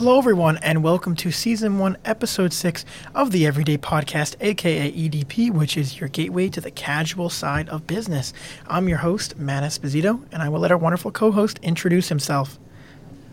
[0.00, 5.50] Hello, everyone, and welcome to Season 1, Episode 6 of the Everyday Podcast, aka EDP,
[5.50, 8.32] which is your gateway to the casual side of business.
[8.66, 12.58] I'm your host, Matt Esposito, and I will let our wonderful co host introduce himself.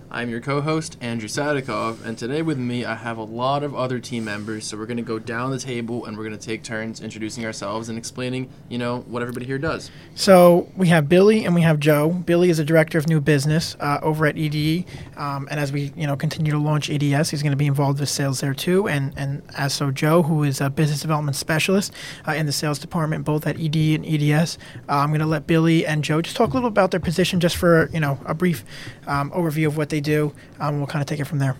[0.09, 3.99] I'm your co-host Andrew Sadikov, and today with me I have a lot of other
[3.99, 4.65] team members.
[4.65, 7.45] So we're going to go down the table and we're going to take turns introducing
[7.45, 9.91] ourselves and explaining, you know, what everybody here does.
[10.15, 12.07] So we have Billy and we have Joe.
[12.07, 14.85] Billy is a director of new business uh, over at EDE,
[15.17, 17.99] um, and as we you know continue to launch EDS, he's going to be involved
[17.99, 18.87] with sales there too.
[18.87, 21.93] And and as so Joe, who is a business development specialist
[22.25, 24.57] uh, in the sales department, both at EDE and EDS.
[24.87, 27.41] Uh, I'm going to let Billy and Joe just talk a little about their position,
[27.41, 28.63] just for you know a brief
[29.05, 30.33] um, overview of what they do.
[30.59, 31.57] Um, we'll kind of take it from there.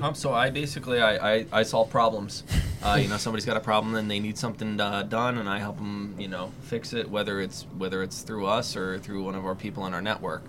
[0.00, 2.44] Um, so I basically I, I, I solve problems.
[2.82, 5.60] Uh, you know, somebody's got a problem and they need something uh, done, and I
[5.60, 9.36] help them you know fix it, whether it's whether it's through us or through one
[9.36, 10.42] of our people in our network.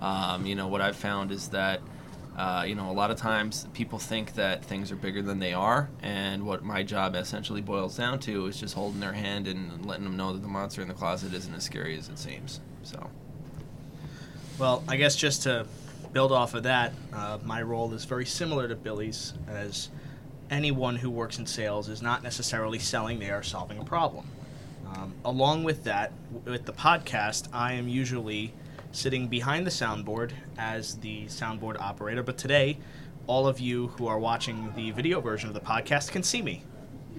[0.00, 1.80] Um, you know, what I've found is that
[2.38, 5.52] uh, you know a lot of times people think that things are bigger than they
[5.52, 9.84] are, and what my job essentially boils down to is just holding their hand and
[9.84, 12.60] letting them know that the monster in the closet isn't as scary as it seems.
[12.82, 13.10] So.
[14.58, 15.66] Well, I guess just to
[16.12, 19.90] build off of that, uh, my role is very similar to Billy's, as
[20.50, 24.26] anyone who works in sales is not necessarily selling, they are solving a problem.
[24.94, 28.52] Um, along with that, w- with the podcast, I am usually
[28.92, 32.78] sitting behind the soundboard as the soundboard operator, but today,
[33.26, 36.62] all of you who are watching the video version of the podcast can see me.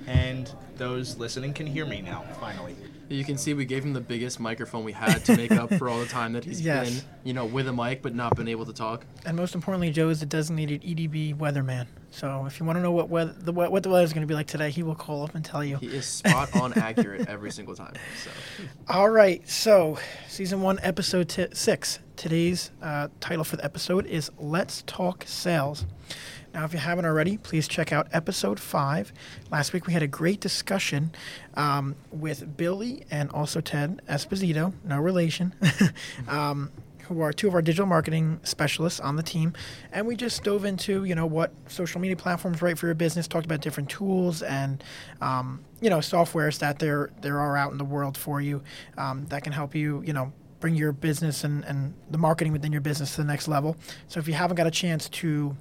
[0.07, 2.75] And those listening can hear me now, finally.
[3.09, 5.89] You can see we gave him the biggest microphone we had to make up for
[5.89, 6.89] all the time that he's Yes.
[7.01, 9.05] been, you know, with a mic but not been able to talk.
[9.25, 11.85] And most importantly, Joe is the designated EDP weatherman.
[12.11, 14.21] So if you want to know what weather the what what the weather is going
[14.21, 15.77] to be like today, he will call up and tell you.
[15.77, 17.93] He is spot on accurate every single time.
[18.23, 18.31] So
[18.87, 21.99] All right, so season one, episode t- six.
[22.15, 25.85] Today's uh, title for the episode is "Let's Talk Sales."
[26.55, 29.11] Now, if you haven't already, please check out episode five.
[29.51, 31.11] Last week we had a great discussion
[31.55, 35.53] um, with Billy and also Ted Esposito, no relation,
[36.29, 36.71] um,
[37.09, 39.51] who are two of our digital marketing specialists on the team,
[39.91, 43.27] and we just dove into you know what social media platforms right for your business.
[43.27, 44.81] Talked about different tools and
[45.19, 48.63] um, you know softwares that there there are out in the world for you
[48.97, 52.71] um, that can help you you know bring your business and, and the marketing within
[52.71, 53.75] your business to the next level.
[54.07, 55.55] So if you haven't got a chance to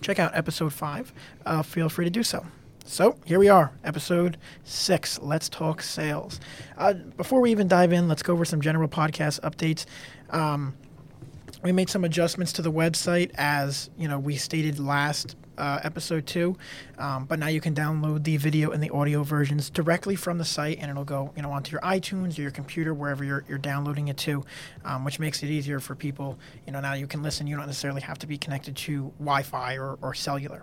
[0.00, 1.12] check out episode five,
[1.46, 2.46] uh, feel free to do so.
[2.84, 5.20] So here we are, episode six.
[5.20, 6.40] Let's talk sales.
[6.76, 9.84] Uh, before we even dive in, let's go over some general podcast updates.
[10.30, 10.74] Um,
[11.62, 16.26] we made some adjustments to the website as you know we stated last uh, episode
[16.26, 16.56] two,
[16.96, 20.44] um, but now you can download the video and the audio versions directly from the
[20.44, 23.58] site, and it'll go you know onto your iTunes or your computer wherever you're, you're
[23.58, 24.44] downloading it to,
[24.84, 26.38] um, which makes it easier for people.
[26.66, 27.46] You know now you can listen.
[27.46, 30.62] You don't necessarily have to be connected to Wi-Fi or, or cellular.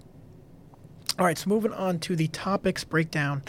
[1.19, 3.41] All right, so moving on to the topics breakdown.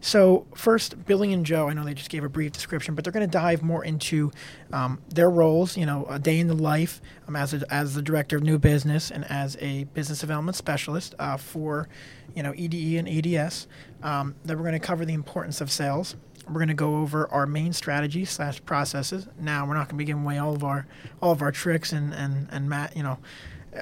[0.00, 3.12] So, first, Billy and Joe, I know they just gave a brief description, but they're
[3.12, 4.30] going to dive more into
[4.72, 8.02] um, their roles, you know, a day in the life um, as, a, as the
[8.02, 11.88] director of new business and as a business development specialist uh, for,
[12.36, 13.66] you know, EDE and EDS.
[14.04, 16.14] Um, then we're going to cover the importance of sales.
[16.46, 19.26] We're going to go over our main strategy slash processes.
[19.40, 20.86] Now, we're not going to be giving away all of our
[21.20, 23.18] all of our tricks and and and Matt, you know,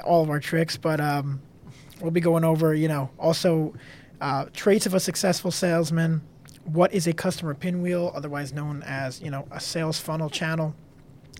[0.02, 1.42] all of our tricks, but um,
[2.04, 3.74] we'll be going over, you know, also
[4.20, 6.20] uh, traits of a successful salesman.
[6.64, 10.74] What is a customer pinwheel, otherwise known as, you know, a sales funnel channel?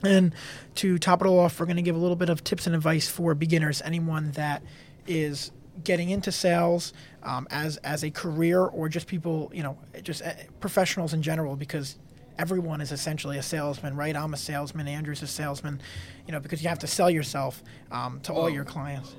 [0.02, 0.34] And
[0.76, 2.74] to top it all off, we're going to give a little bit of tips and
[2.74, 4.62] advice for beginners, anyone that
[5.06, 5.50] is
[5.82, 6.92] getting into sales
[7.22, 11.56] um, as as a career or just people, you know, just uh, professionals in general,
[11.56, 11.96] because
[12.38, 14.14] everyone is essentially a salesman, right?
[14.16, 14.88] I'm a salesman.
[14.88, 15.80] Andrew's a salesman,
[16.26, 19.14] you know, because you have to sell yourself um, to all your clients.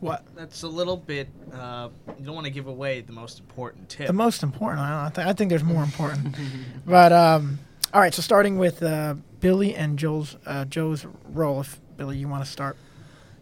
[0.00, 0.24] What?
[0.34, 4.06] That's a little bit, uh, you don't want to give away the most important tip.
[4.06, 4.80] The most important.
[4.80, 6.36] I, th- I think there's more important.
[6.86, 7.58] but um,
[7.92, 8.12] all right.
[8.14, 11.60] So starting with uh, Billy and Joel's uh, Joe's role.
[11.60, 12.76] If Billy, you want to start.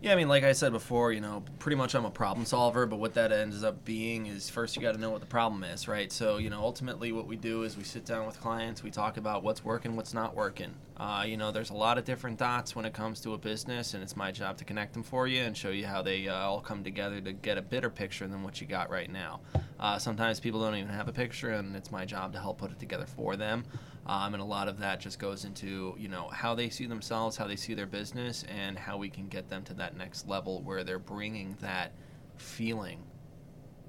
[0.00, 2.86] Yeah, I mean, like I said before, you know, pretty much I'm a problem solver,
[2.86, 5.64] but what that ends up being is first you got to know what the problem
[5.64, 6.12] is, right?
[6.12, 9.16] So, you know, ultimately what we do is we sit down with clients, we talk
[9.16, 10.72] about what's working, what's not working.
[10.98, 13.94] Uh, you know, there's a lot of different dots when it comes to a business,
[13.94, 16.34] and it's my job to connect them for you and show you how they uh,
[16.34, 19.40] all come together to get a better picture than what you got right now.
[19.80, 22.70] Uh, sometimes people don't even have a picture, and it's my job to help put
[22.70, 23.64] it together for them.
[24.08, 27.36] Um, and a lot of that just goes into you know how they see themselves,
[27.36, 30.62] how they see their business, and how we can get them to that next level
[30.62, 31.92] where they're bringing that
[32.36, 33.02] feeling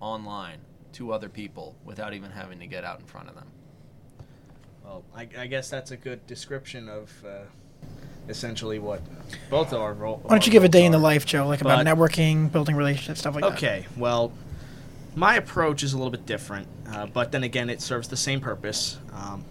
[0.01, 0.59] online
[0.93, 3.47] to other people without even having to get out in front of them.
[4.83, 7.43] Well, I, I guess that's a good description of uh,
[8.27, 9.01] essentially what
[9.49, 10.19] both of our role.
[10.23, 11.21] Why don't you give a day in the life?
[11.21, 13.53] life, Joe, like about networking, building relationships, stuff like that?
[13.53, 14.33] Okay, well,
[15.15, 18.41] my approach is a little bit different, uh, but then again, it serves the same
[18.41, 18.97] purpose.
[19.13, 19.45] Um,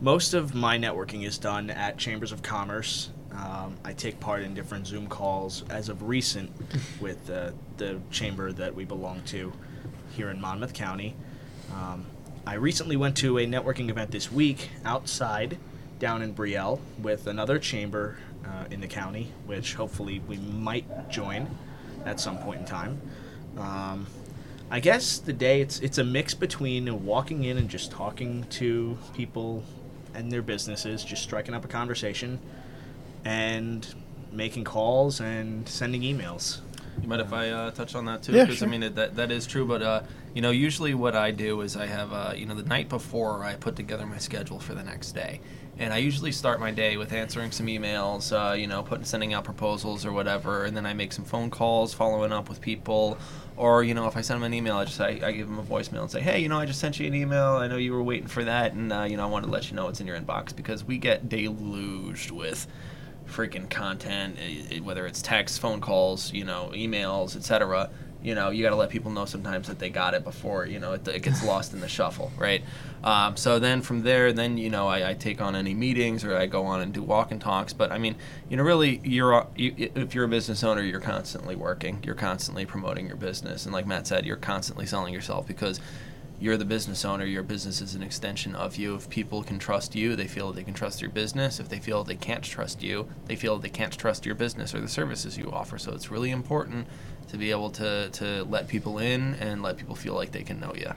[0.00, 3.10] most of my networking is done at chambers of commerce.
[3.32, 6.50] Um, I take part in different Zoom calls as of recent
[7.00, 9.52] with uh, the chamber that we belong to
[10.12, 11.14] here in Monmouth County.
[11.72, 12.06] Um,
[12.46, 15.58] I recently went to a networking event this week outside
[15.98, 21.48] down in Brielle with another chamber uh, in the county, which hopefully we might join
[22.04, 23.00] at some point in time.
[23.58, 24.06] Um,
[24.70, 28.98] I guess the day it's it's a mix between walking in and just talking to
[29.14, 29.62] people
[30.16, 32.40] and their businesses, just striking up a conversation,
[33.24, 33.94] and
[34.32, 36.60] making calls and sending emails.
[37.02, 38.32] You mind if I uh, touch on that too?
[38.32, 38.68] Yeah, Because sure.
[38.68, 40.02] I mean it, that that is true, but uh,
[40.34, 43.44] you know, usually what I do is I have uh, you know the night before
[43.44, 45.40] I put together my schedule for the next day,
[45.78, 49.34] and I usually start my day with answering some emails, uh, you know, putting sending
[49.34, 53.18] out proposals or whatever, and then I make some phone calls, following up with people,
[53.56, 55.58] or you know, if I send them an email, I just I, I give them
[55.58, 57.54] a voicemail and say, hey, you know, I just sent you an email.
[57.54, 59.70] I know you were waiting for that, and uh, you know, I wanted to let
[59.70, 62.66] you know it's in your inbox because we get deluged with
[63.28, 67.90] freaking content, i- i- whether it's text, phone calls, you know, emails, etc.
[68.26, 70.80] You know, you got to let people know sometimes that they got it before you
[70.80, 72.60] know it, it gets lost in the shuffle, right?
[73.04, 76.36] Um, so then from there, then you know, I, I take on any meetings or
[76.36, 77.72] I go on and do walk and talks.
[77.72, 78.16] But I mean,
[78.48, 82.66] you know, really, you're you, if you're a business owner, you're constantly working, you're constantly
[82.66, 85.78] promoting your business, and like Matt said, you're constantly selling yourself because
[86.38, 87.24] you're the business owner.
[87.24, 88.94] Your business is an extension of you.
[88.94, 91.60] If people can trust you, they feel they can trust your business.
[91.60, 94.80] If they feel they can't trust you, they feel they can't trust your business or
[94.80, 95.78] the services you offer.
[95.78, 96.88] So it's really important
[97.28, 100.60] to be able to, to let people in and let people feel like they can
[100.60, 100.92] know you.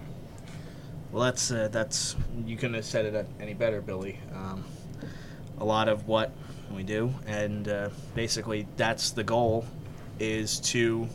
[1.11, 2.15] Well, that's uh, that's
[2.45, 4.19] you couldn't have said it any better, Billy.
[4.35, 4.63] Um,
[5.57, 6.31] a lot of what
[6.71, 9.65] we do, and uh, basically that's the goal,
[10.19, 11.07] is to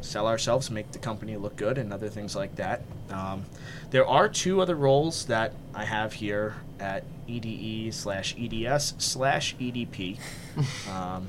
[0.00, 2.82] sell ourselves, make the company look good, and other things like that.
[3.10, 3.44] Um,
[3.90, 10.18] there are two other roles that I have here at EDE slash EDS slash EDP.
[10.92, 11.26] um,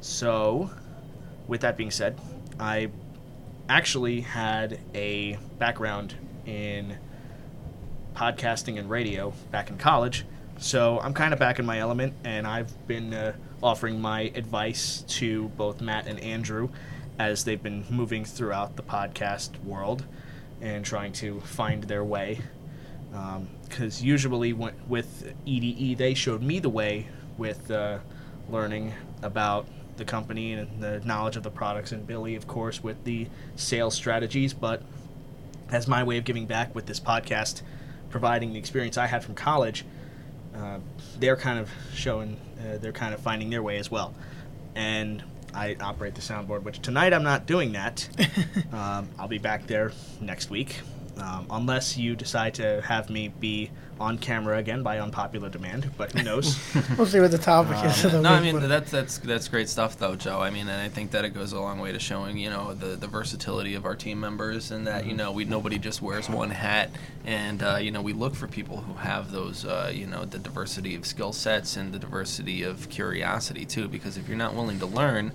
[0.00, 0.70] so,
[1.50, 2.16] with that being said,
[2.60, 2.90] I
[3.68, 6.14] actually had a background
[6.46, 6.96] in
[8.14, 10.24] podcasting and radio back in college.
[10.58, 13.32] So I'm kind of back in my element, and I've been uh,
[13.62, 16.68] offering my advice to both Matt and Andrew
[17.18, 20.04] as they've been moving throughout the podcast world
[20.60, 22.40] and trying to find their way.
[23.68, 27.08] Because usually when, with EDE, they showed me the way
[27.38, 27.98] with uh,
[28.48, 28.92] learning
[29.22, 29.66] about
[29.96, 33.94] the company and the knowledge of the products, and Billy, of course, with the sales
[33.94, 34.54] strategies.
[34.54, 34.82] But
[35.70, 37.62] as my way of giving back with this podcast,
[38.10, 39.84] providing the experience I had from college,
[40.54, 40.78] uh,
[41.18, 44.14] they're kind of showing, uh, they're kind of finding their way as well.
[44.74, 45.22] And
[45.54, 48.08] I operate the soundboard, which tonight I'm not doing that.
[48.72, 50.80] um, I'll be back there next week,
[51.18, 55.90] um, unless you decide to have me be on camera again by unpopular demand.
[55.96, 56.58] But who knows?
[56.96, 58.04] We'll see what the topic is.
[58.04, 60.40] of the No, I mean but- that's that's that's great stuff though, Joe.
[60.40, 62.74] I mean, and I think that it goes a long way to showing you know
[62.74, 66.28] the, the versatility of our team members, and that you know we nobody just wears
[66.28, 66.90] one hat,
[67.24, 70.38] and uh, you know we look for people who have those uh, you know the
[70.38, 73.86] diversity of skill sets and the diversity of curiosity too.
[73.86, 75.32] Because if you're not willing to learn,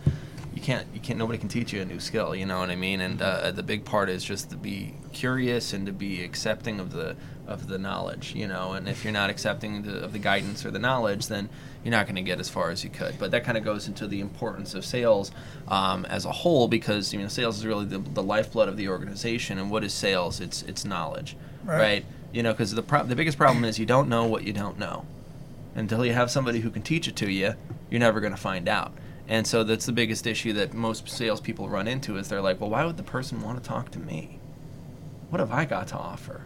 [0.56, 2.35] you can't you can't nobody can teach you a new skill.
[2.35, 2.99] You know what I mean?
[3.01, 6.92] And uh, the big part is just to be curious and to be accepting of
[6.92, 7.16] the
[7.47, 8.33] of the knowledge.
[8.35, 11.49] You know, and if you're not accepting the, of the guidance or the knowledge, then
[11.83, 13.18] you're not going to get as far as you could.
[13.19, 15.31] But that kind of goes into the importance of sales
[15.68, 18.90] um, as a whole because you know sales is really the, the lifeblood of the
[18.90, 19.57] organization.
[19.59, 20.40] And what is sales?
[20.42, 21.78] It's it's knowledge, Right.
[21.80, 22.06] right?
[22.33, 24.78] You know, because the pro- the biggest problem is you don't know what you don't
[24.80, 25.06] know.
[25.75, 27.54] Until you have somebody who can teach it to you,
[27.90, 28.94] you're never going to find out.
[29.28, 32.69] And so that's the biggest issue that most salespeople run into is they're like, well,
[32.69, 34.40] why would the person want to talk to me?
[35.30, 36.42] What have I got to offer?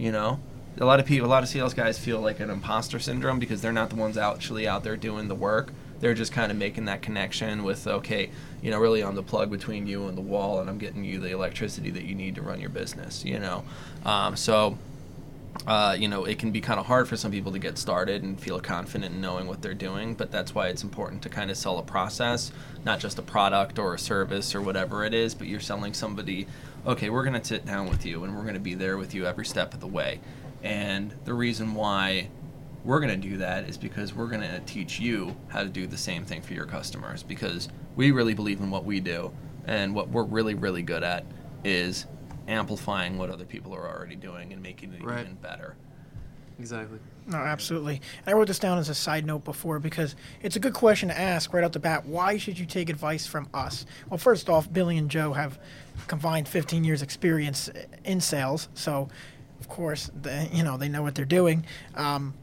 [0.00, 0.40] You know,
[0.78, 3.60] a lot of people, a lot of sales guys feel like an imposter syndrome because
[3.60, 5.74] they're not the ones actually out there doing the work.
[6.00, 8.30] They're just kind of making that connection with, okay,
[8.62, 11.20] you know, really on the plug between you and the wall, and I'm getting you
[11.20, 13.26] the electricity that you need to run your business.
[13.26, 13.62] You know,
[14.06, 14.78] um, so
[15.66, 18.22] uh, you know, it can be kind of hard for some people to get started
[18.22, 21.50] and feel confident in knowing what they're doing, but that's why it's important to kind
[21.50, 22.50] of sell a process,
[22.84, 26.46] not just a product or a service or whatever it is, but you're selling somebody,
[26.86, 29.14] okay, we're going to sit down with you and we're going to be there with
[29.14, 30.20] you every step of the way.
[30.62, 32.28] And the reason why
[32.84, 35.86] we're going to do that is because we're going to teach you how to do
[35.86, 39.32] the same thing for your customers because we really believe in what we do
[39.66, 41.24] and what we're really, really good at
[41.64, 42.06] is
[42.48, 45.20] amplifying what other people are already doing and making it Right.
[45.20, 45.76] even better.
[46.58, 46.98] Exactly.
[47.26, 48.00] No, absolutely.
[48.26, 51.08] And I wrote this down as a side note before because it's a good question
[51.10, 52.04] to ask right out the bat.
[52.06, 53.86] Why should you take advice from us?
[54.08, 55.58] Well, first off, Billy and Joe have
[56.06, 57.70] combined 15 years experience
[58.04, 59.08] in sales, so
[59.60, 61.64] of course, they, you know they know what they're doing.
[61.94, 62.34] Um,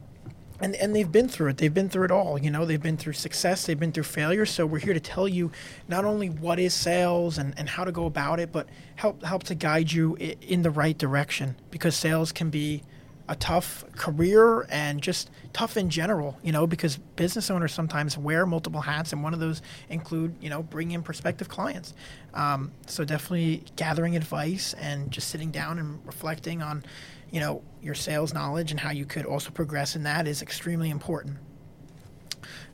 [0.60, 1.58] and, and they've been through it.
[1.58, 2.36] They've been through it all.
[2.38, 3.64] You know, they've been through success.
[3.64, 4.44] They've been through failure.
[4.44, 5.52] So we're here to tell you
[5.86, 9.44] not only what is sales and, and how to go about it, but help help
[9.44, 11.56] to guide you in the right direction.
[11.70, 12.82] Because sales can be
[13.28, 16.38] a tough career and just tough in general.
[16.42, 20.50] You know, because business owners sometimes wear multiple hats, and one of those include you
[20.50, 21.94] know bringing in prospective clients.
[22.34, 26.84] Um, so definitely gathering advice and just sitting down and reflecting on
[27.30, 30.90] you know your sales knowledge and how you could also progress in that is extremely
[30.90, 31.38] important.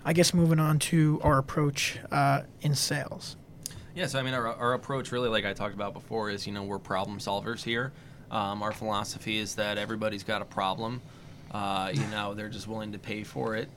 [0.05, 3.37] I guess moving on to our approach uh, in sales.
[3.95, 6.53] Yeah, so I mean, our, our approach really, like I talked about before, is you
[6.53, 7.93] know we're problem solvers here.
[8.31, 11.01] Um, our philosophy is that everybody's got a problem.
[11.51, 13.69] Uh, you know, they're just willing to pay for it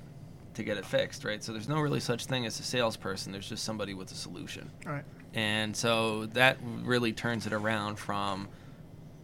[0.55, 1.43] to get it fixed, right?
[1.43, 3.31] So there's no really such thing as a salesperson.
[3.31, 4.69] There's just somebody with a solution.
[4.85, 5.05] All right.
[5.33, 8.47] And so that really turns it around from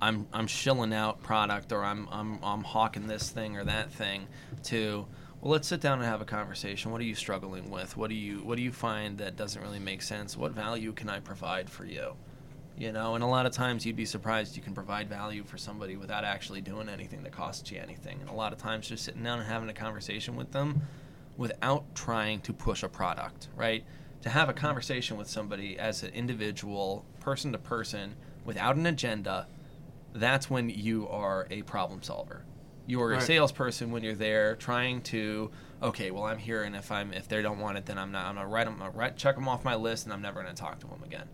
[0.02, 4.28] I'm I'm shilling out product or I'm I'm I'm hawking this thing or that thing
[4.66, 5.06] to
[5.42, 6.92] well let's sit down and have a conversation.
[6.92, 7.96] What are you struggling with?
[7.98, 10.38] What do you what do you find that doesn't really make sense?
[10.38, 12.14] What value can I provide for you?
[12.78, 15.58] You know, and a lot of times you'd be surprised you can provide value for
[15.60, 18.20] somebody without actually doing anything that costs you anything.
[18.20, 20.82] And a lot of times just sitting down and having a conversation with them
[21.38, 23.84] without trying to push a product, right?
[24.22, 29.48] To have a conversation with somebody as an individual, person to person, without an agenda,
[30.14, 32.44] that's when you are a problem solver.
[32.86, 35.52] You are a salesperson when you're there trying to,
[35.82, 38.26] okay, well I'm here, and if I'm if they don't want it, then I'm not.
[38.26, 40.42] I'm gonna write them, I'm gonna write, check them off my list, and I'm never
[40.42, 41.28] gonna talk to them again.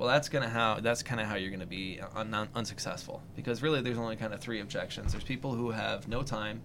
[0.00, 3.22] Well, that's gonna how that's kind of how you're gonna be uh, un- un- unsuccessful
[3.36, 5.12] because really there's only kind of three objections.
[5.12, 6.62] There's people who have no time,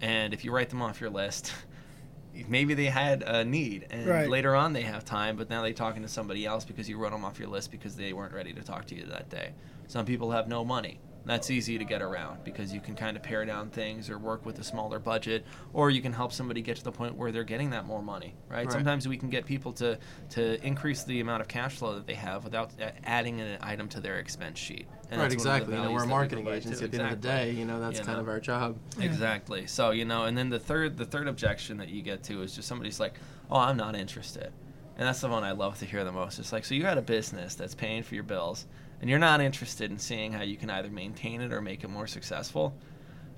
[0.00, 1.52] and if you write them off your list,
[2.48, 4.30] maybe they had a need, and Right.
[4.30, 7.12] later on they have time, but now they're talking to somebody else because you wrote
[7.12, 9.50] them off your list because they weren't ready to talk to you that day.
[9.86, 10.98] Some people have no money.
[11.26, 14.46] That's easy to get around because you can kind of pare down things or work
[14.46, 17.42] with a smaller budget, or you can help somebody get to the point where they're
[17.42, 18.58] getting that more money, right?
[18.66, 18.72] Right.
[18.72, 19.98] Sometimes we can get people to,
[20.30, 23.88] to increase the amount of cash flow that they have without uh, adding an item
[23.88, 24.86] to their expense sheet.
[25.10, 25.76] And right, that's one of the exactly.
[25.76, 26.78] You know, we're a that we marketing provide, agency.
[26.78, 26.84] too.
[26.84, 27.52] At the end of the Exactly.
[27.52, 28.22] day, you know, that's You kind know?
[28.22, 28.76] of our job.
[29.00, 29.66] Exactly.
[29.66, 32.54] So you know, and then the third, the third objection that you get to is
[32.54, 33.14] just somebody's like,
[33.50, 34.52] "Oh, I'm not interested,"
[34.96, 36.38] and that's the one I love to hear the most.
[36.38, 38.66] It's like, so you got a business that's paying for your bills,
[39.00, 41.88] and you're not interested in seeing how you can either maintain it or make it
[41.88, 42.76] more successful.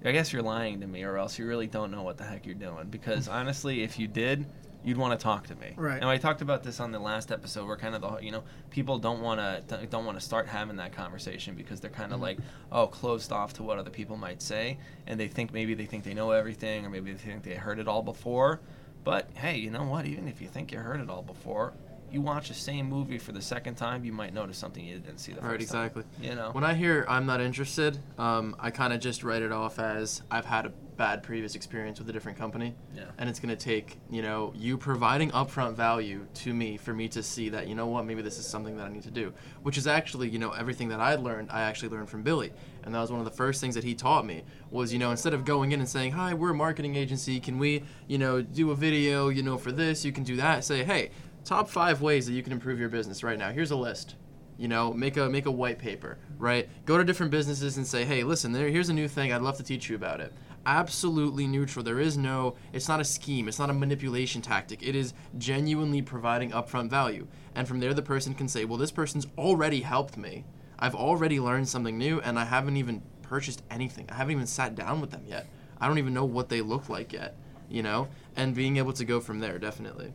[0.05, 2.47] I guess you're lying to me, or else you really don't know what the heck
[2.47, 2.87] you're doing.
[2.89, 4.47] Because honestly, if you did,
[4.85, 5.73] you'd want to talk to me.
[5.77, 5.97] Right.
[5.97, 8.45] And I talked about this on the last episode, where kind of the you know
[8.71, 12.17] people don't want to don't want to start having that conversation because they're kind of
[12.17, 12.23] mm-hmm.
[12.23, 12.39] like
[12.71, 16.05] oh closed off to what other people might say, and they think maybe they think
[16.05, 18.61] they know everything, or maybe they think they heard it all before.
[19.05, 20.07] But hey, you know what?
[20.07, 21.73] Even if you think you heard it all before,
[22.13, 25.19] you watch the same movie for the second time, you might notice something you didn't
[25.19, 25.51] see the first time.
[25.51, 26.05] Right, exactly.
[26.21, 26.51] You know.
[26.53, 30.23] When I hear I'm not interested, um, I kind of just write it off as
[30.31, 32.75] I've had a bad previous experience with a different company.
[32.95, 33.05] Yeah.
[33.19, 37.09] And it's going to take, you know, you providing upfront value to me for me
[37.11, 39.33] to see that, you know what, maybe this is something that I need to do.
[39.63, 42.53] Which is actually, you know, everything that I learned, I actually learned from Billy.
[42.83, 45.13] And that was one of the first things that he taught me was, you know,
[45.13, 48.43] instead of going in and saying, hi, we're a marketing agency, can we, you know,
[48.43, 50.65] do a video, you know, for this, you can do that.
[50.65, 51.11] Say, hey,
[51.49, 53.51] top five ways that you can improve your business right now.
[53.51, 54.17] Here's a list.
[54.59, 56.69] You know make a make a white paper right?
[56.85, 59.33] Go to different businesses and say hey listen there here's a new thing.
[59.33, 60.35] I'd love to teach you about it.
[60.67, 61.83] Absolutely neutral.
[61.83, 63.49] There is no it's not a scheme.
[63.49, 64.83] It's not a manipulation tactic.
[64.83, 67.27] It is genuinely providing upfront value.
[67.55, 70.45] And from there the person can say well this person's already helped me.
[70.79, 74.05] I've already learned something new and i haven't even purchased anything.
[74.11, 75.47] I haven't even sat down with them yet.
[75.81, 77.37] I don't even know what they look like yet
[77.71, 78.09] you know?
[78.35, 80.13] And being able to go from there definitely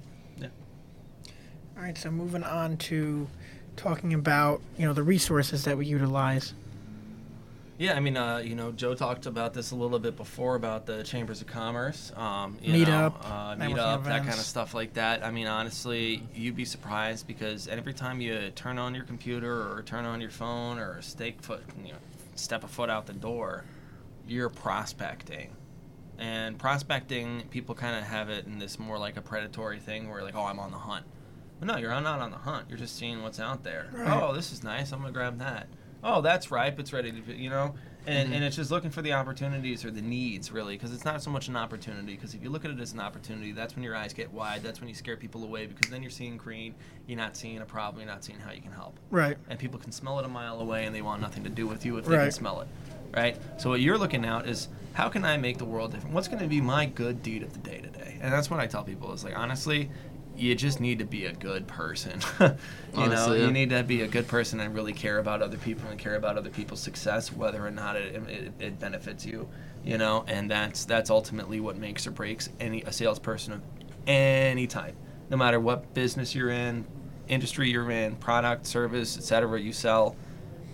[1.83, 3.27] All right, so moving on to
[3.75, 6.53] talking about you know the resources that we utilize.
[7.77, 10.85] Yeah, I mean, uh, you know, Joe talked about this a little bit before about
[10.85, 14.73] the chambers of commerce, um, you Meetup, know, uh, networking meetup, that kind of stuff
[14.73, 15.25] like that.
[15.25, 19.83] I mean, honestly, you'd be surprised because every time you turn on your computer or
[19.85, 21.99] turn on your phone or stake foot, you know,
[22.35, 23.65] step a foot out the door,
[24.25, 25.49] you're prospecting.
[26.17, 30.23] And prospecting, people kind of have it in this more like a predatory thing where
[30.23, 31.05] like, oh, I'm on the hunt.
[31.63, 32.65] No, you're not on the hunt.
[32.69, 33.87] You're just seeing what's out there.
[33.93, 34.21] Right.
[34.21, 34.91] Oh, this is nice.
[34.91, 35.67] I'm gonna grab that.
[36.03, 36.79] Oh, that's ripe.
[36.79, 37.75] It's ready to, you know.
[38.05, 38.35] And, Mhm.
[38.35, 41.31] and it's just looking for the opportunities or the needs, really, because it's not so
[41.31, 42.13] much an opportunity.
[42.15, 44.61] Because if you look at it as an opportunity, that's when your eyes get wide.
[44.61, 46.75] That's when you scare people away because then you're seeing green.
[47.07, 48.01] You're not seeing a problem.
[48.01, 48.99] You're not seeing how you can help.
[49.09, 49.37] Right.
[49.49, 51.85] And people can smell it a mile away, and they want nothing to do with
[51.85, 52.67] you if they can smell it.
[53.15, 53.37] right?
[53.61, 56.15] So what you're looking at is how can I make the world different?
[56.15, 58.17] What's going to be my good deed of the day today?
[58.19, 59.89] And that's what I tell people is like honestly,
[60.35, 62.19] you just need to be a good person.
[62.39, 63.45] you know, yeah.
[63.45, 66.15] you need to be a good person and really care about other people and care
[66.15, 69.47] about other people's success, whether or not it, it, it benefits you.
[69.83, 73.61] You know, and that's that's ultimately what makes or breaks any a salesperson of
[74.07, 74.95] any type,
[75.29, 76.85] no matter what business you're in,
[77.27, 79.59] industry you're in, product, service, etc.
[79.59, 80.15] You sell.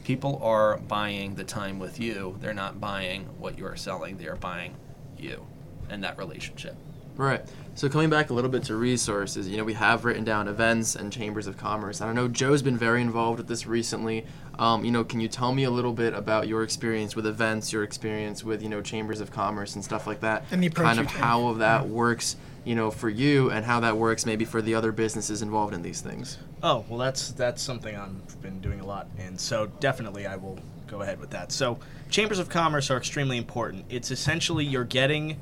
[0.04, 2.38] People are buying the time with you.
[2.40, 4.18] They're not buying what you are selling.
[4.18, 4.76] They are buying
[5.18, 5.46] you
[5.90, 6.76] and that relationship.
[7.16, 7.42] Right.
[7.80, 10.98] So coming back a little bit to resources, you know, we have written down events
[10.98, 12.02] and chambers of commerce.
[12.02, 14.26] And I know, Joe's been very involved with this recently.
[14.56, 17.72] Um, you know, can you tell me a little bit about your experience with events,
[17.72, 20.44] your experience with, you know, chambers of commerce and stuff like that?
[20.52, 21.22] And the approach kind you of take.
[21.22, 24.92] how that works, you know, for you and how that works maybe for the other
[24.92, 26.38] businesses involved in these things.
[26.62, 30.60] Oh well, that's that's something I've been doing a lot, and so definitely I will
[30.88, 31.54] go ahead with that.
[31.54, 33.86] So chambers of commerce are extremely important.
[33.88, 35.40] It's essentially you're getting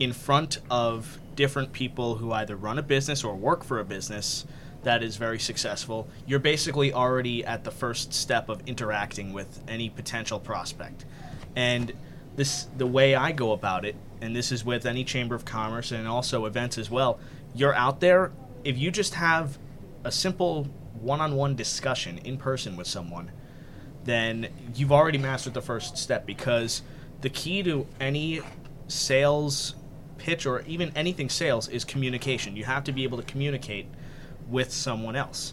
[0.00, 4.46] in front of different people who either run a business or work for a business
[4.82, 6.08] that is very successful.
[6.26, 11.04] You're basically already at the first step of interacting with any potential prospect,
[11.54, 11.92] and
[12.36, 15.92] this the way I go about it, and this is with any chamber of commerce
[15.92, 17.18] and also events as well.
[17.54, 18.32] You're out there.
[18.64, 19.58] If you just have
[20.04, 20.64] a simple
[21.00, 23.30] one-on-one discussion in person with someone,
[24.04, 26.82] then you've already mastered the first step because
[27.22, 28.40] the key to any
[28.88, 29.74] sales
[30.26, 32.56] pitch or even anything sales is communication.
[32.56, 33.86] You have to be able to communicate
[34.48, 35.52] with someone else.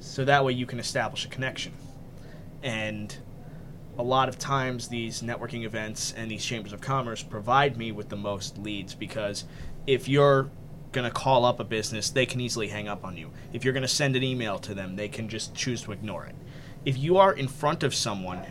[0.00, 1.72] So that way you can establish a connection.
[2.60, 3.16] And
[3.96, 8.08] a lot of times these networking events and these chambers of commerce provide me with
[8.08, 9.44] the most leads because
[9.86, 10.50] if you're
[10.90, 13.30] going to call up a business, they can easily hang up on you.
[13.52, 16.26] If you're going to send an email to them, they can just choose to ignore
[16.26, 16.34] it.
[16.84, 18.44] If you are in front of someone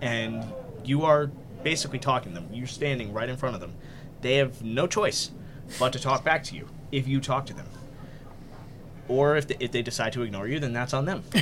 [0.00, 0.44] and
[0.84, 1.28] you are
[1.62, 3.74] basically talking to them, you're standing right in front of them,
[4.22, 5.30] they have no choice
[5.78, 7.66] but to talk back to you if you talk to them.
[9.08, 11.24] Or if they, if they decide to ignore you, then that's on them.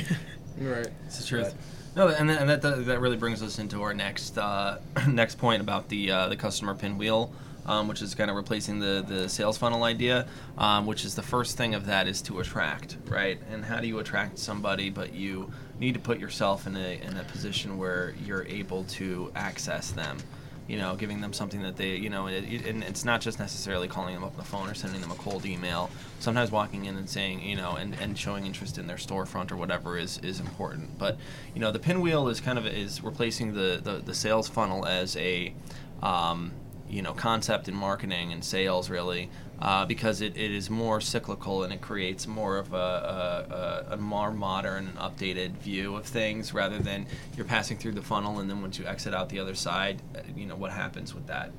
[0.57, 0.87] Right.
[1.05, 1.55] It's the truth.
[1.95, 5.37] No, and, then, and that, that that really brings us into our next uh, next
[5.37, 7.33] point about the uh, the customer pinwheel,
[7.65, 10.27] um, which is kind of replacing the the sales funnel idea.
[10.57, 13.39] Um, which is the first thing of that is to attract, right?
[13.51, 14.89] And how do you attract somebody?
[14.89, 19.31] But you need to put yourself in a in a position where you're able to
[19.35, 20.17] access them.
[20.67, 23.39] You know, giving them something that they, you know, it, it, and it's not just
[23.39, 25.89] necessarily calling them up on the phone or sending them a cold email.
[26.19, 29.57] Sometimes walking in and saying, you know, and, and showing interest in their storefront or
[29.57, 30.97] whatever is, is important.
[30.97, 31.17] But,
[31.53, 35.17] you know, the pinwheel is kind of is replacing the, the, the sales funnel as
[35.17, 35.53] a,
[36.01, 36.53] um,
[36.89, 39.29] you know, concept in marketing and sales really,
[39.61, 43.97] uh, because it, it is more cyclical and it creates more of a, a, a,
[43.97, 48.49] more modern and updated view of things rather than you're passing through the funnel and
[48.49, 51.51] then once you exit out the other side, uh, you know, what happens with that?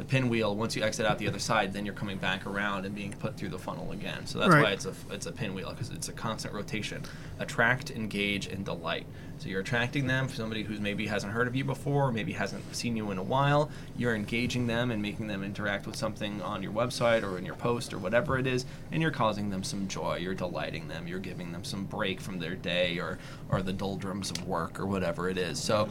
[0.00, 2.94] The pinwheel, once you exit out the other side, then you're coming back around and
[2.94, 4.24] being put through the funnel again.
[4.26, 4.62] So that's Right.
[4.62, 7.02] why it's a it's a pinwheel because it's a constant rotation.
[7.38, 9.04] Attract, engage, and delight.
[9.36, 12.96] So you're attracting them, somebody who's maybe hasn't heard of you before, maybe hasn't seen
[12.96, 13.70] you in a while.
[13.94, 17.54] You're engaging them and making them interact with something on your website or in your
[17.56, 20.16] post or whatever it is, and you're causing them some joy.
[20.16, 21.08] You're delighting them.
[21.08, 23.18] You're giving them some break from their day or
[23.50, 25.58] or the doldrums of work or whatever it is.
[25.58, 25.90] So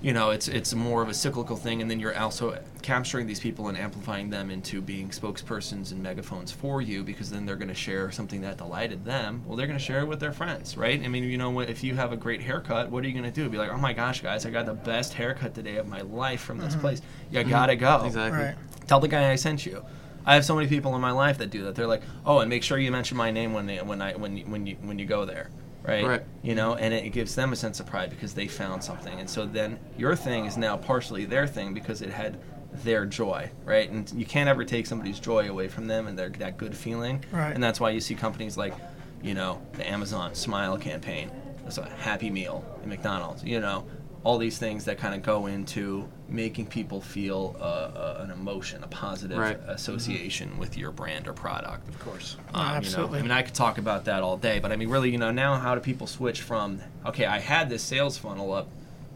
[0.00, 3.40] you know it's it's more of a cyclical thing and then you're also capturing these
[3.40, 7.68] people and amplifying them into being spokespersons and megaphones for you because then they're going
[7.68, 10.76] to share something that delighted them well they're going to share it with their friends
[10.76, 13.12] right i mean you know what- if you have a great haircut what are you
[13.12, 15.76] going to do be like oh my gosh guys i got the best haircut today
[15.76, 16.82] of my life from this mm-hmm.
[16.82, 17.50] place you mm-hmm.
[17.50, 18.40] gotta go Exactly.
[18.40, 18.54] Right.
[18.86, 19.84] tell the guy I sent you.
[20.26, 21.74] I have so many people in my life that do that.
[21.74, 24.38] They're like, "Oh, and make sure you mention my name when they, when I when
[24.50, 25.48] when you when you go there."
[25.88, 26.06] Right?
[26.06, 26.22] Right.
[26.42, 29.18] You know, and it gives them a sense of pride because they found something.
[29.18, 32.38] And so then your thing is now partially their thing because it had
[32.84, 33.90] their joy, right?
[33.90, 37.24] And you can't ever take somebody's joy away from them and their that good feeling.
[37.32, 37.54] Right.
[37.54, 38.74] And that's why you see companies like,
[39.22, 41.30] you know, the Amazon Smile campaign.
[41.62, 43.42] That's a Happy Meal at McDonald's.
[43.42, 43.86] You know,
[44.24, 48.84] all these things that kind of go into making people feel uh, uh, an emotion,
[48.84, 49.58] a positive Right.
[49.66, 51.88] association with your brand or product.
[51.88, 52.36] Of course.
[52.52, 53.18] Um, you know, absolutely.
[53.18, 55.30] I mean, I could talk about that all day, but I mean, really, you know,
[55.30, 58.68] now how do people switch from okay, I had this sales funnel up,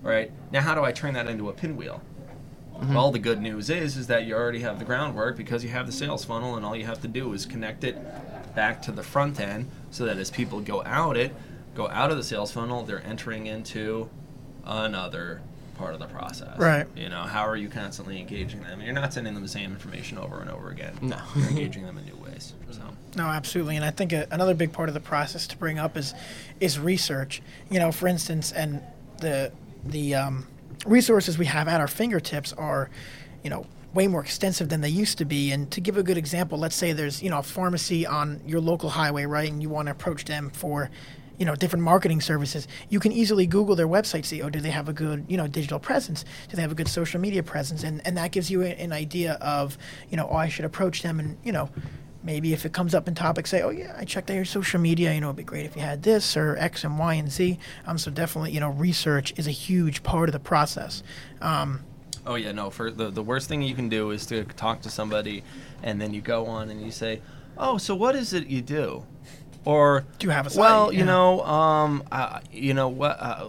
[0.02, 0.30] right?
[0.50, 2.00] Now how do I turn that into a pinwheel?
[2.88, 5.86] Well, the good news is is that you already have the groundwork because you have
[5.86, 7.96] the sales funnel, and all you have to do is connect it
[8.56, 11.32] back to the front end, so that as people go out it,
[11.76, 14.10] go out of the sales funnel, they're entering into
[14.64, 15.42] another
[15.74, 16.58] part of the process.
[16.58, 16.86] Right.
[16.96, 18.80] You know, how are you constantly engaging them?
[18.80, 20.96] You're not sending them the same information over and over again.
[21.00, 21.18] No.
[21.36, 22.54] You're engaging them in new ways.
[22.70, 22.82] So.
[23.16, 25.96] No, absolutely, and I think a, another big part of the process to bring up
[25.96, 26.14] is
[26.60, 27.42] is research.
[27.70, 28.82] You know, for instance, and
[29.18, 29.52] the
[29.84, 30.46] the um,
[30.86, 32.90] resources we have at our fingertips are,
[33.42, 35.52] you know, way more extensive than they used to be.
[35.52, 38.60] And to give a good example, let's say there's you know a pharmacy on your
[38.60, 40.90] local highway, right, and you want to approach them for
[41.38, 42.68] you know different marketing services.
[42.88, 45.46] You can easily google their website see oh do they have a good you know
[45.46, 46.24] digital presence?
[46.48, 47.82] Do they have a good social media presence?
[47.82, 49.78] And and that gives you a, an idea of
[50.10, 51.70] you know oh i should approach them and you know
[52.22, 54.78] maybe if it comes up in topics say oh yeah i checked out your social
[54.78, 57.30] media you know it'd be great if you had this or x and y and
[57.32, 57.58] z.
[57.86, 61.02] Um, so definitely you know research is a huge part of the process.
[61.40, 61.84] Um,
[62.24, 62.70] Oh yeah, no.
[62.70, 65.42] For the the worst thing you can do is to talk to somebody,
[65.82, 67.20] and then you go on and you say,
[67.58, 69.04] "Oh, so what is it you do?"
[69.64, 70.60] Or Do you have a site?
[70.60, 71.04] well, you Yeah.
[71.04, 73.46] know, um, uh, you know what, uh,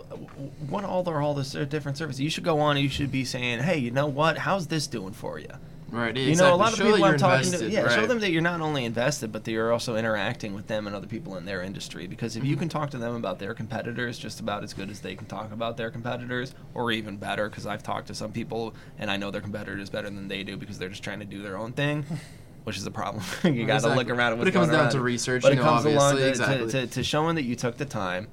[0.69, 2.19] what all are all the different services?
[2.21, 4.37] You should go on and you should be saying, "Hey, you know what?
[4.37, 5.47] How's this doing for you?"
[5.89, 6.15] Right.
[6.17, 8.07] You know, a lot of show that people you're I'm talking invested, to, yeah, show
[8.07, 11.05] them that you're not only invested, but that you're also interacting with them and other
[11.05, 12.07] people in their industry.
[12.07, 15.01] Because if you can talk to them about their competitors just about as good as
[15.01, 18.73] they can talk about their competitors, or even better, because I've talked to some people
[18.97, 21.43] and I know their competitors better than they do because they're just trying to do
[21.43, 22.05] their own thing.
[22.63, 23.23] Which is a problem.
[23.43, 23.95] you got to Exactly.
[23.95, 24.91] look around at But what's it comes going down around.
[24.93, 26.65] to research, But you it know, comes along to, exactly.
[26.71, 28.27] to, to, to showing that you took the time,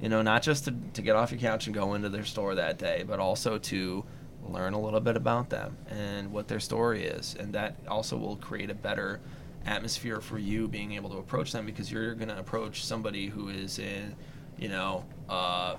[0.00, 2.54] you know, not just to, to get off your couch and go into their store
[2.54, 4.04] that day, but also to
[4.46, 7.36] learn a little bit about them and what their story is.
[7.38, 9.20] And that also will create a better
[9.66, 13.48] atmosphere for you being able to approach them because you're going to approach somebody who
[13.48, 14.14] is in,
[14.58, 15.76] you know, uh,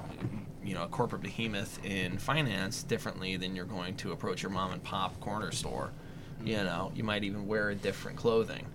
[0.63, 4.72] you know, a corporate behemoth in finance differently than you're going to approach your mom
[4.74, 5.91] and pop corner store.
[6.43, 8.65] You know, you might even wear a different clothing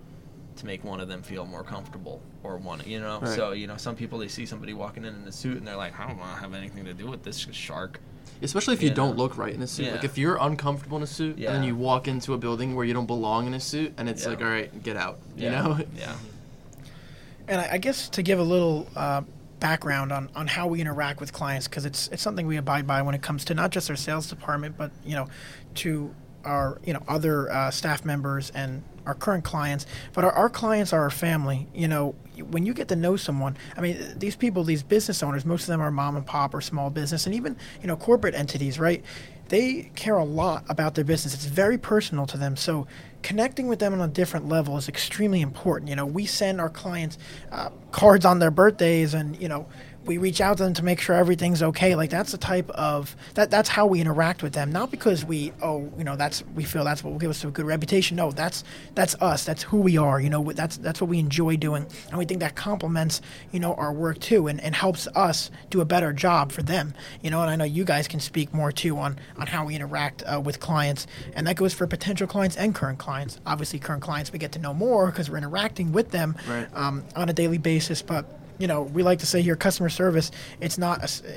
[0.57, 3.29] to make one of them feel more comfortable or one you know Right.
[3.29, 5.77] so you know some people they see somebody walking in in a suit and they're
[5.77, 7.99] like i don't want to have anything to do with this shark
[8.41, 9.23] Especially if you you don't know?
[9.23, 9.91] look right in a suit.
[9.91, 12.83] Like if you're uncomfortable in a suit and then you walk into a building where
[12.83, 14.29] you don't belong in a suit and it's Yeah.
[14.29, 15.19] like, all right, get out.
[15.37, 15.79] You yeah know?
[15.95, 16.15] yeah
[17.47, 19.21] And I I guess to give a little uh,
[19.59, 23.01] background on, on how we interact with clients, because it's it's something we abide by
[23.01, 25.27] when it comes to not just our sales department, but you know,
[25.75, 26.13] to
[26.45, 29.85] our you know other uh, staff members and our current clients.
[30.13, 31.67] But our, our clients are our family.
[31.73, 32.15] You know,
[32.49, 35.67] when you get to know someone, I mean, these people, these business owners, most of
[35.67, 39.03] them are mom and pop or small business, and even you know corporate entities, right?
[39.49, 41.33] They care a lot about their business.
[41.33, 42.55] It's very personal to them.
[42.55, 42.87] So
[43.21, 45.89] connecting with them on a different level is extremely important.
[45.89, 47.17] You know, we send our clients
[47.51, 49.67] uh, cards on their birthdays, and you know,
[50.05, 51.95] we reach out to them to make sure everything's okay.
[51.95, 53.51] Like that's the type of that.
[53.51, 54.71] That's how we interact with them.
[54.71, 57.47] Not because we, oh, you know, that's we feel that's what will give us a
[57.51, 58.17] good reputation.
[58.17, 58.63] No, that's
[58.95, 59.45] that's us.
[59.45, 60.19] That's who we are.
[60.19, 63.75] You know, that's that's what we enjoy doing, and we think that complements you know
[63.75, 66.93] our work too, and, and helps us do a better job for them.
[67.21, 69.75] You know, and I know you guys can speak more too on on how we
[69.75, 73.39] interact uh, with clients, and that goes for potential clients and current clients.
[73.45, 76.67] Obviously, current clients we get to know more because we're interacting with them Right.
[76.73, 78.25] um, on a daily basis, but
[78.61, 80.31] you know, we like to say here, customer service.
[80.61, 80.99] It's not.
[80.99, 81.29] A, s- i-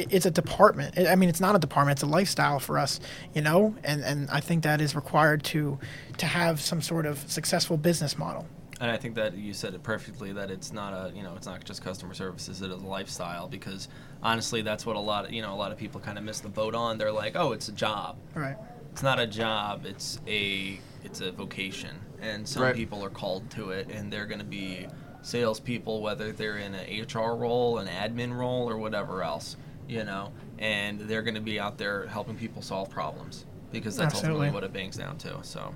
[0.00, 0.98] i- it's a department.
[0.98, 1.96] I mean, it's not a department.
[1.96, 2.98] It's a lifestyle for us.
[3.34, 5.78] You know, and and I think that is required to
[6.18, 8.46] to have some sort of successful business model.
[8.80, 11.46] and i think that you said it perfectly that it's not a you know it's
[11.46, 13.86] not just customer services it is a lifestyle because
[14.22, 16.40] honestly that's what a lot of you know a lot of people kind of miss
[16.40, 18.56] the boat on they're like oh it's a job Right.
[18.92, 22.74] it's not a job it's a it's a vocation and some Right.
[22.74, 24.88] people are called to it and they're going to be
[25.22, 29.56] salespeople whether they're in an hr role an admin role or whatever else
[29.88, 34.14] you know and they're going to be out there helping people solve problems because that's
[34.14, 34.46] Absolutely.
[34.46, 35.74] ultimately what it bangs down to so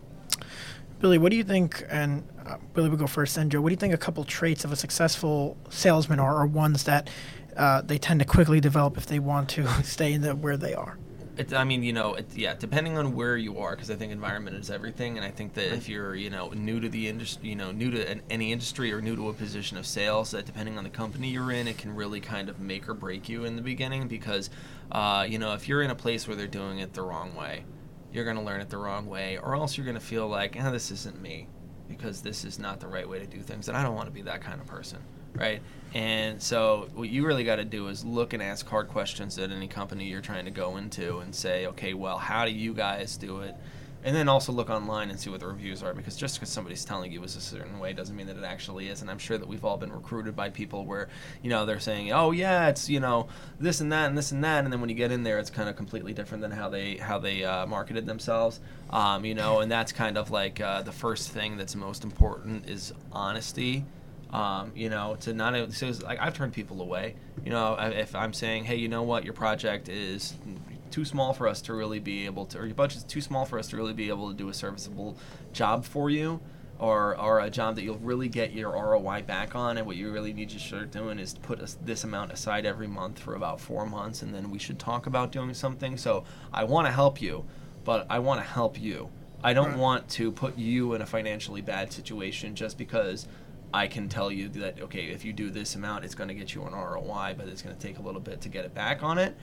[0.99, 1.85] Billy, what do you think?
[1.91, 3.37] And uh, Billy, we go first.
[3.37, 3.93] Then Joe, what do you think?
[3.93, 7.11] A couple traits of a successful salesman are, or ones that
[7.57, 10.75] uh, they tend to quickly develop if they want to stay in the, where they
[10.75, 10.99] are.
[11.37, 14.11] It, I mean, you know, it, yeah, depending on where you are, because I think
[14.11, 17.51] environment is everything, and I think that if you're, you know, new to the industry,
[17.51, 20.47] you know, new to an, any industry or new to a position of sales, that
[20.47, 23.45] depending on the company you're in, it can really kind of make or break you
[23.45, 24.49] in the beginning, because,
[24.93, 27.65] uh, you know, if you're in a place where they're doing it the wrong way,
[28.15, 30.57] you're going to learn it the wrong way, or else you're going to feel like,
[30.57, 31.49] eh, this isn't me,
[31.87, 34.15] because this is not the right way to do things, and I don't want to
[34.15, 35.01] be that kind of person,
[35.35, 35.61] right?
[35.95, 39.51] And so what you really got to do is look and ask hard questions at
[39.51, 43.17] any company you're trying to go into and say, okay, well, how do you guys
[43.17, 43.55] do it?
[44.05, 46.85] And then also look online and see what the reviews are because just because somebody's
[46.85, 49.01] telling you it's a certain way doesn't mean that it actually is.
[49.01, 51.09] And I'm sure that we've all been recruited by people where,
[51.43, 53.27] you know, they're saying, oh yeah, it's you know
[53.59, 55.51] this and that and this and that, and then when you get in there, it's
[55.51, 58.61] kind of completely different than how they how they uh, marketed themselves.
[58.91, 62.69] Um, you know, and that's kind of like uh, the first thing that's most important
[62.69, 63.85] is honesty
[64.31, 67.15] um, you know, to not so it's like I've turned people away.
[67.45, 70.35] You know, if I'm saying, hey, you know what, your project is
[70.91, 73.59] too small for us to really be able to, or your budget's too small for
[73.59, 75.17] us to really be able to do a serviceable
[75.53, 76.41] job for you.
[76.79, 80.11] or, or a job that you'll really get your ROI back on, and what you
[80.13, 83.59] really need to start doing is put a, this amount aside every month for about
[83.59, 85.97] four months, and then we should talk about doing something.
[85.97, 87.47] So I want to help you,
[87.85, 89.09] but I want to help you.
[89.43, 89.79] I don't Right.
[89.79, 93.27] want to put you in a financially bad situation just because
[93.77, 96.55] I can tell you that okay, if you do this amount, it's going to get
[96.55, 99.03] you an ROI, but it's going to take a little bit to get it back
[99.03, 99.37] on it.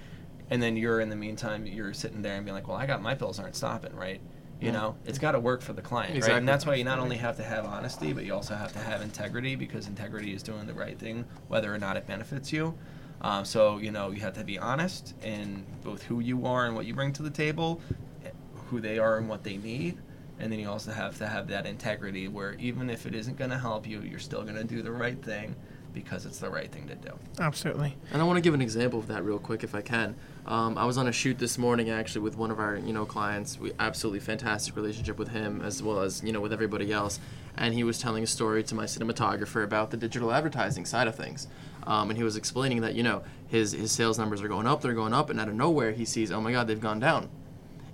[0.50, 3.00] And then you're in the meantime, you're sitting there and being like, well, I got
[3.02, 4.20] my bills aren't stopping, right?
[4.60, 4.72] You Yeah.
[4.72, 6.36] know, it's got to work for the client, right?
[6.36, 8.80] And that's why you not only have to have honesty, but you also have to
[8.80, 12.76] have integrity because integrity is doing the right thing, whether or not it benefits you.
[13.22, 16.76] Um, so you know, you have to be honest in both who you are and
[16.76, 17.82] what you bring to the table,
[18.70, 20.00] who they are and what they need.
[20.40, 23.52] And then you also have to have that integrity where even if it isn't going
[23.52, 25.56] to help you, you're still going to do the right thing
[25.94, 27.12] because it's the right thing to do.
[27.40, 27.96] Absolutely.
[28.12, 30.16] And I want to give an example of that real quick, if I can.
[30.46, 33.06] Um, I was on a shoot this morning actually with one of our you know
[33.06, 33.60] clients.
[33.60, 37.20] We absolutely fantastic relationship with him as well as you know with everybody else.
[37.56, 41.16] And he was telling a story to my cinematographer about the digital advertising side of
[41.16, 41.48] things.
[41.86, 44.82] Um, and he was explaining that you know his his sales numbers are going up,
[44.82, 47.30] they're going up, and out of nowhere he sees, oh my God, they've gone down.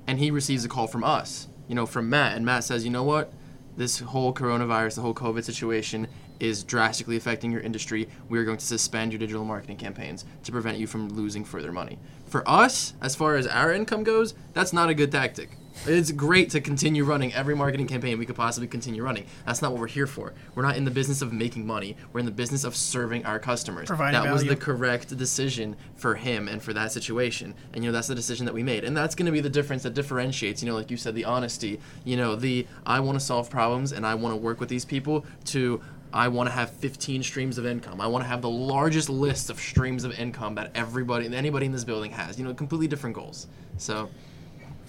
[0.08, 2.90] And he receives a call from us, you know, from Matt, and Matt says, you
[2.90, 3.32] know what,
[3.78, 6.08] this whole coronavirus, the whole COVID situation
[6.40, 8.10] is drastically affecting your industry.
[8.28, 11.72] We are going to suspend your digital marketing campaigns to prevent you from losing further
[11.72, 12.00] money.
[12.26, 15.59] For us, as far as our income goes, that's not a good tactic.
[15.86, 19.26] It's great to continue running every marketing campaign we could possibly continue running.
[19.46, 20.34] That's not what we're here for.
[20.56, 21.96] We're not in the business of making money.
[22.12, 23.88] We're in the business of serving our customers.
[23.88, 27.54] Providing that was the correct decision for him and for that situation.
[27.74, 28.84] And you know that's the decision that we made.
[28.84, 31.26] And that's going to be the difference that differentiates, you know, like you said the
[31.26, 34.70] honesty, you know, the I want to solve problems and I want to work with
[34.70, 38.02] these people to I want to have 15 streams of income.
[38.02, 41.72] I want to have the largest list of streams of income that everybody anybody in
[41.72, 42.40] this building has.
[42.40, 43.48] You know, completely different goals.
[43.78, 44.10] So,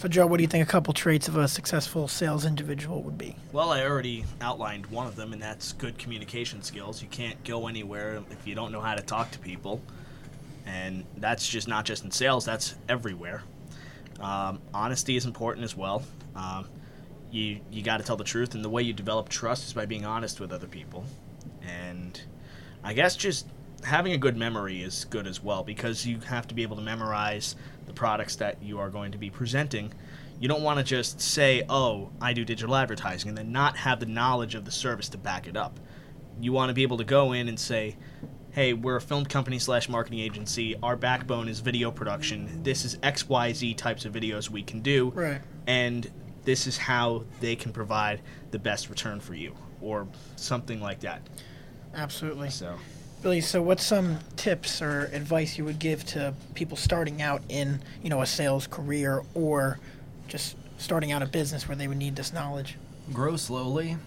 [0.00, 3.18] So, Joe, what do you think a couple traits of a successful sales individual would
[3.18, 3.36] be?
[3.52, 7.02] Well, I already outlined one of them, and that's good communication skills.
[7.02, 9.82] You can't go anywhere if you don't know how to talk to people,
[10.64, 13.42] and that's just not just in sales; that's everywhere.
[14.20, 16.02] Um, honesty is important as well.
[16.34, 16.66] Um,
[17.30, 19.84] you you got to tell the truth, and the way you develop trust is by
[19.84, 21.04] being honest with other people.
[21.60, 22.18] And
[22.82, 23.46] I guess just
[23.84, 26.82] having a good memory is good as well because you have to be able to
[26.82, 27.54] memorize
[27.86, 29.92] the products that you are going to be presenting.
[30.38, 34.00] You don't want to just say, "Oh, I do digital advertising," and then not have
[34.00, 35.78] the knowledge of the service to back it up.
[36.40, 37.96] You want to be able to go in and say,
[38.52, 40.76] "Hey, we're a film company slash marketing agency.
[40.82, 42.62] Our backbone is video production.
[42.62, 45.42] This is X, Y, Z types of videos we can do, Right.
[45.66, 46.10] and
[46.44, 51.20] this is how they can provide the best return for you, or something like that."
[51.94, 52.48] Absolutely.
[52.50, 52.76] So.
[53.22, 57.82] Billy, so what's some tips or advice you would give to people starting out in,
[58.02, 59.78] you know, a sales career or
[60.26, 62.76] just starting out a business where they would need this knowledge?
[63.12, 63.98] Grow slowly,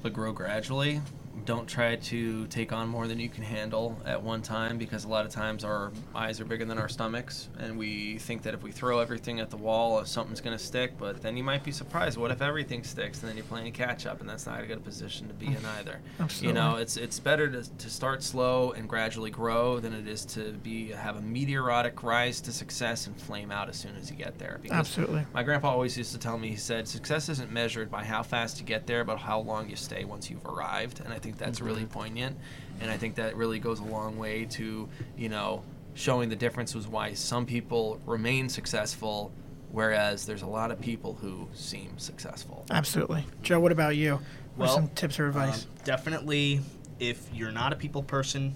[0.00, 1.00] but grow gradually.
[1.44, 5.08] Don't try to take on more than you can handle at one time because a
[5.08, 8.62] lot of times our eyes are bigger than our stomachs, and we think that if
[8.62, 10.92] we throw everything at the wall, uh, something's going to stick.
[10.98, 12.16] But then you might be surprised.
[12.18, 13.20] What if everything sticks?
[13.20, 15.64] And then you're playing catch up, and that's not a good position to be in
[15.78, 16.00] either.
[16.40, 20.24] You know, it's it's better to, to start slow and gradually grow than it is
[20.26, 24.16] to be have a meteoric rise to success and flame out as soon as you
[24.16, 24.58] get there.
[24.62, 25.26] Because Absolutely.
[25.32, 28.60] my grandpa always used to tell me, he said, success isn't measured by how fast
[28.60, 31.00] you get there, but how long you stay once you've arrived.
[31.00, 32.36] And I think that's really poignant.
[32.80, 35.62] And I think that really goes a long way to, you know,
[35.94, 39.32] showing the differences why some people remain successful,
[39.70, 42.64] whereas there's a lot of people who seem successful.
[42.70, 43.24] Absolutely.
[43.42, 44.18] Joe, what about you?
[44.56, 45.64] What are Well, some tips or advice?
[45.64, 46.60] Um, definitely,
[46.98, 48.54] if you're not a people person,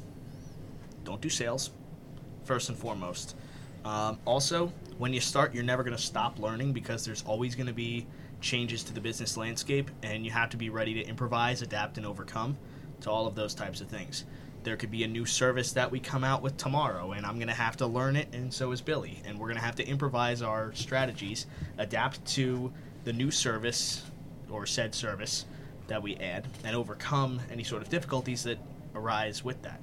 [1.05, 1.70] don't do sales,
[2.44, 3.37] first and foremost.
[3.85, 7.68] Um, also, when you start, you're never going to stop learning because there's always going
[7.68, 8.07] to be
[8.40, 12.07] changes to the business landscape, and you have to be ready to improvise, adapt, and
[12.07, 12.57] overcome
[13.01, 14.25] to all of those types of things.
[14.62, 17.49] There could be a new service that we come out with tomorrow, and I'm going
[17.49, 19.22] to have to learn it, and so is Billy.
[19.25, 21.46] And we're going to have to improvise our strategies,
[21.79, 22.72] adapt to
[23.05, 24.03] the new service
[24.51, 25.46] or said service
[25.87, 28.59] that we add, and overcome any sort of difficulties that
[28.94, 29.81] arise with that.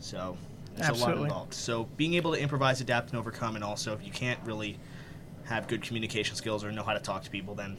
[0.00, 0.36] So
[0.76, 1.54] there's a lot involved.
[1.54, 4.78] So being able to improvise, adapt, and overcome, and also if you can't really
[5.44, 7.76] have good communication skills or know how to talk to people, then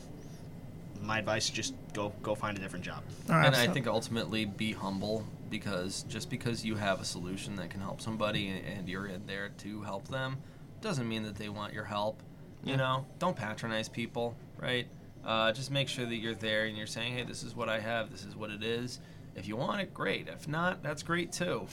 [1.02, 3.04] my advice is just go go find a different job.
[3.30, 7.56] All right, And I think ultimately be humble because just because you have a solution
[7.58, 10.38] that can help somebody and- and you're in there to help them
[10.82, 12.22] doesn't mean that they want your help.
[12.64, 12.78] You Yeah.
[12.78, 14.88] know, don't patronize people, right?
[15.24, 17.80] Uh, just make sure that you're there and you're saying, hey, this is what I
[17.80, 19.00] have, this is what it is.
[19.36, 20.28] If you want it, great.
[20.28, 21.68] If not, that's great too.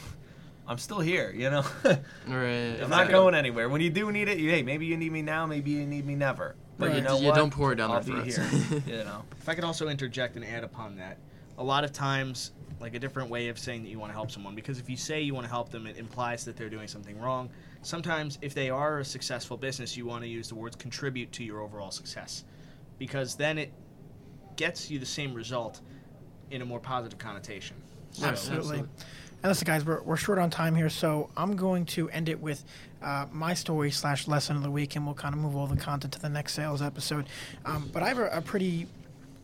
[0.66, 1.64] I'm still here, you know?
[2.28, 2.78] right.
[2.80, 3.68] I'm not going anywhere.
[3.68, 6.06] When you do need it, you, hey, maybe you need me now, maybe you need
[6.06, 6.54] me never.
[6.78, 7.34] But you know You what?
[7.36, 8.52] don't pour it down I'll their be throats.
[8.68, 8.82] here.
[8.86, 9.24] you know.
[9.38, 11.18] If I could also interject and add upon that,
[11.58, 14.30] a lot of times, like a different way of saying that you want to help
[14.30, 16.88] someone, because if you say you want to help them, it implies that they're doing
[16.88, 17.50] something wrong.
[17.82, 21.44] Sometimes, if they are a successful business, you want to use the words contribute to
[21.44, 22.44] your overall success,
[22.98, 23.72] because then it
[24.56, 25.80] gets you the same result
[26.50, 27.76] in a more positive connotation.
[28.12, 28.84] So- Absolutely.
[29.42, 32.40] And listen, guys, we're, we're short on time here, so I'm going to end it
[32.40, 32.62] with
[33.02, 35.76] uh, my story slash lesson of the week, and we'll kind of move all the
[35.76, 37.26] content to the next sales episode.
[37.64, 38.86] Um, but I have a, a pretty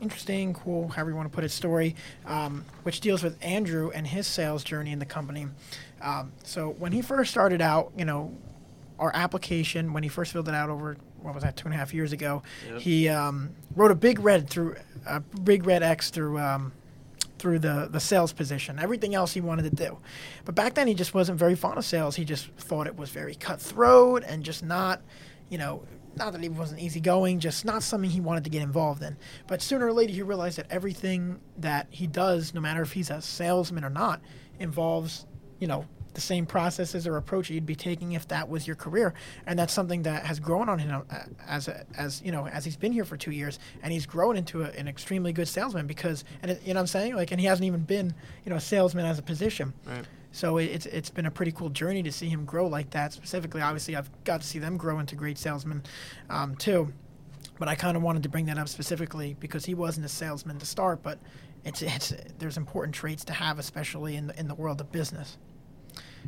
[0.00, 4.06] interesting, cool, however you want to put it, story, um, which deals with Andrew and
[4.06, 5.48] his sales journey in the company.
[6.00, 8.32] Um, so when he first started out, you know,
[9.00, 11.76] our application when he first filled it out over what was that two and a
[11.76, 12.80] half years ago, Yep.
[12.80, 16.72] he um, wrote a big red through a big red X through um,
[17.38, 18.78] through the the sales position.
[18.78, 19.98] Everything else he wanted to do,
[20.44, 22.16] but back then he just wasn't very fond of sales.
[22.16, 25.00] He just thought it was very cutthroat and just not,
[25.48, 25.84] you know.
[26.16, 29.16] Not that he wasn't easygoing, just not something he wanted to get involved in.
[29.46, 33.10] But sooner or later, he realized that everything that he does, no matter if he's
[33.10, 34.20] a salesman or not,
[34.58, 35.26] involves,
[35.60, 39.14] you know, the same processes or approach you'd be taking if that was your career,
[39.46, 42.64] and that's something that has grown on him uh, as a, as you know as
[42.64, 45.86] he's been here for two years, and he's grown into a, an extremely good salesman
[45.86, 48.50] because, and it, you know what I'm saying, like, and he hasn't even been you
[48.50, 49.72] know a salesman as a position.
[49.84, 50.04] Right.
[50.32, 53.12] So it, it's it's been a pretty cool journey to see him grow like that.
[53.12, 55.82] Specifically, obviously, I've got to see them grow into great salesmen,
[56.30, 56.92] um, too.
[57.58, 60.58] But I kind of wanted to bring that up specifically because he wasn't a salesman
[60.58, 61.18] to start, but
[61.64, 65.38] it's it's there's important traits to have, especially in the in the world of business.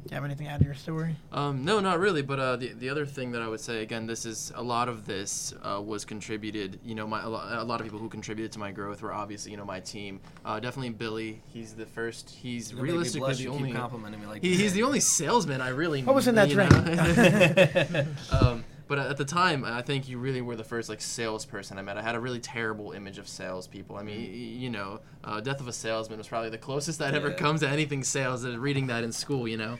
[0.02, 1.14] Do you have anything to add to your story?
[1.32, 2.22] Um, no, not really.
[2.22, 4.88] But uh, the the other thing that I would say again, this is a lot
[4.88, 6.80] of this uh, was contributed.
[6.84, 9.12] You know, my a lot, a lot of people who contributed to my growth were
[9.12, 10.20] obviously you know my team.
[10.44, 11.42] Uh, definitely Billy.
[11.46, 12.30] He's the first.
[12.30, 13.68] He's You'll realistically blush, the only.
[13.70, 16.02] keep complimenting me like He, he's the only salesman I really.
[16.02, 16.72] What was in that you drink?
[18.32, 21.82] um, but at the time, I think you really were the first like salesperson I
[21.82, 21.96] met.
[21.96, 23.96] I had a really terrible image of salespeople.
[23.96, 27.14] I mean, y- you know, uh, Death of a Salesman was probably the closest that
[27.14, 28.44] ever comes to anything sales.
[28.44, 29.78] uh, Reading that in school, you know.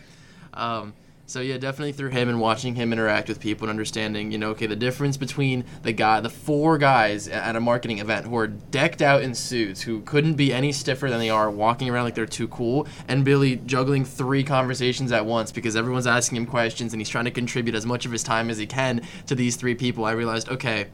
[0.54, 0.94] Um,
[1.30, 4.50] so yeah, definitely through him and watching him interact with people and understanding, you know,
[4.50, 8.48] okay, the difference between the guy, the four guys at a marketing event who are
[8.48, 12.16] decked out in suits, who couldn't be any stiffer than they are, walking around like
[12.16, 16.92] they're too cool, and Billy juggling three conversations at once because everyone's asking him questions
[16.92, 19.54] and he's trying to contribute as much of his time as he can to these
[19.54, 20.04] three people.
[20.04, 20.88] I realized, okay,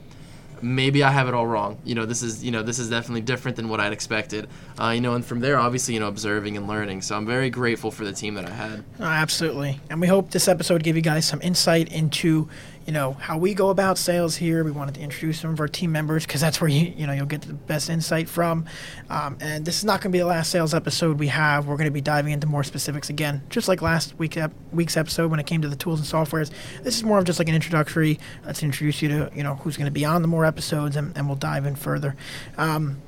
[0.62, 1.78] maybe I have it all wrong.
[1.84, 4.48] You know, this is you know this is definitely different than what I'd expected.
[4.80, 7.02] Uh, you know, and from there, obviously, you know, observing and learning.
[7.02, 8.84] So I'm very grateful for the team that I had.
[9.00, 9.80] Oh, absolutely.
[9.90, 12.48] And we hope this episode gave you guys some insight into,
[12.86, 14.62] you know, how we go about sales here.
[14.62, 17.12] We wanted to introduce some of our team members because that's where you, you know,
[17.12, 18.64] you'll get the best insight from.
[19.10, 21.66] Um, and this is not going to be the last sales episode we have.
[21.66, 24.96] We're going to be diving into more specifics again, just like last week ep- week's
[24.96, 26.52] episode when it came to the tools and softwares.
[26.84, 28.20] This is more of just like an introductory.
[28.44, 31.16] Let's introduce you to, you know, who's going to be on the more episodes, and,
[31.16, 32.14] and we'll dive in further.
[32.56, 33.02] Um,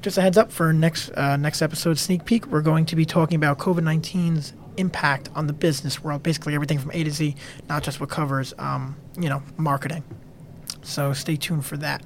[0.00, 2.46] just a heads up for next uh, next episode sneak peek.
[2.46, 6.78] We're going to be talking about COVID 19's impact on the business world, basically everything
[6.78, 7.34] from A to Z,
[7.68, 10.04] not just what covers um, you know marketing.
[10.82, 12.02] So stay tuned for that.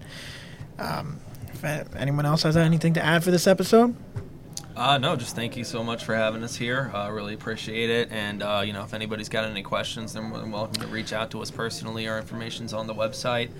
[0.78, 1.20] Um,
[1.52, 1.64] if
[1.96, 3.96] anyone else has anything to add for this episode,
[4.76, 6.88] Uh, no, just thank you so much for having us here.
[6.94, 8.12] Uh, really appreciate it.
[8.12, 11.12] And, uh, you know, if anybody's got any questions, they're more than welcome to reach
[11.12, 12.06] out to us personally.
[12.06, 13.50] Our information's on the website.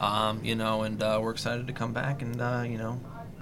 [0.00, 2.98] Um, you know, and uh, we're excited to come back and, uh, you know,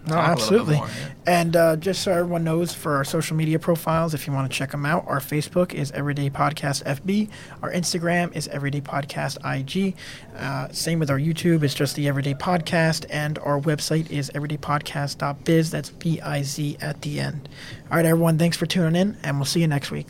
[0.07, 0.77] No, talk a little bit absolutely.
[0.77, 1.09] more, yeah.
[1.25, 4.57] And uh, just so everyone knows, for our social media profiles, if you want to
[4.57, 7.29] check them out, our Facebook is Everyday Podcast FB.
[7.63, 9.95] Our Instagram is Everyday Podcast IG.
[10.37, 13.07] Uh, same with our YouTube, it's just the Everyday Podcast.
[13.11, 15.71] And our website is everydaypodcast.biz.
[15.71, 17.49] That's B I Z at the end.
[17.91, 20.07] All right, everyone, thanks for tuning in, and we'll see you next week.